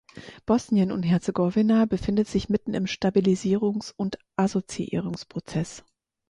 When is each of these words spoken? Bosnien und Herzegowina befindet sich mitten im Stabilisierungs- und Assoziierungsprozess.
Bosnien 0.47 0.91
und 0.91 1.03
Herzegowina 1.03 1.85
befindet 1.85 2.27
sich 2.27 2.49
mitten 2.49 2.73
im 2.73 2.85
Stabilisierungs- 2.85 3.93
und 3.95 4.17
Assoziierungsprozess. 4.35 5.83